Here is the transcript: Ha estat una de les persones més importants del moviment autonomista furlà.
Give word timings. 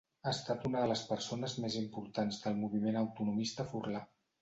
Ha 0.21 0.29
estat 0.35 0.63
una 0.69 0.81
de 0.83 0.87
les 0.91 1.03
persones 1.11 1.55
més 1.67 1.77
importants 1.83 2.43
del 2.49 2.61
moviment 2.65 3.01
autonomista 3.07 3.71
furlà. 3.73 4.07